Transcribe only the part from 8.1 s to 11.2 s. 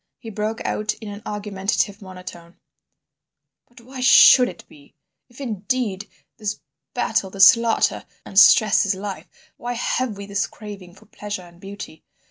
and stress is life, why have we this craving for